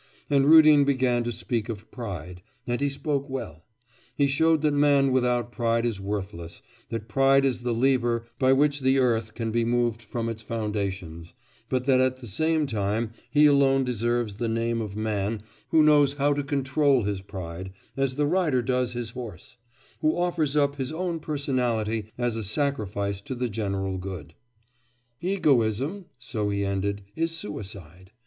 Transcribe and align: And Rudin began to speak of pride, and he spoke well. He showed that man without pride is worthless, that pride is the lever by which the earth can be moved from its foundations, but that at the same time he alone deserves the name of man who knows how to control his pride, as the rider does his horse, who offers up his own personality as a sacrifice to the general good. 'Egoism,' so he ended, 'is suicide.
And 0.31 0.47
Rudin 0.49 0.83
began 0.83 1.23
to 1.25 1.31
speak 1.31 1.69
of 1.69 1.91
pride, 1.91 2.41
and 2.65 2.81
he 2.81 2.89
spoke 2.89 3.29
well. 3.29 3.65
He 4.15 4.25
showed 4.27 4.61
that 4.63 4.73
man 4.73 5.11
without 5.11 5.51
pride 5.51 5.85
is 5.85 6.01
worthless, 6.01 6.63
that 6.89 7.07
pride 7.07 7.45
is 7.45 7.61
the 7.61 7.71
lever 7.75 8.25
by 8.39 8.51
which 8.51 8.81
the 8.81 8.97
earth 8.97 9.35
can 9.35 9.51
be 9.51 9.63
moved 9.63 10.01
from 10.01 10.27
its 10.27 10.41
foundations, 10.41 11.35
but 11.69 11.85
that 11.85 11.99
at 11.99 12.17
the 12.17 12.25
same 12.25 12.65
time 12.65 13.11
he 13.29 13.45
alone 13.45 13.83
deserves 13.83 14.37
the 14.37 14.47
name 14.47 14.81
of 14.81 14.95
man 14.95 15.43
who 15.69 15.83
knows 15.83 16.13
how 16.13 16.33
to 16.33 16.41
control 16.41 17.03
his 17.03 17.21
pride, 17.21 17.71
as 17.95 18.15
the 18.15 18.25
rider 18.25 18.63
does 18.63 18.93
his 18.93 19.11
horse, 19.11 19.57
who 19.99 20.17
offers 20.17 20.55
up 20.55 20.77
his 20.77 20.91
own 20.91 21.19
personality 21.19 22.09
as 22.17 22.35
a 22.35 22.41
sacrifice 22.41 23.21
to 23.21 23.35
the 23.35 23.49
general 23.49 23.99
good. 23.99 24.33
'Egoism,' 25.19 26.05
so 26.17 26.49
he 26.49 26.65
ended, 26.65 27.03
'is 27.15 27.33
suicide. 27.37 28.09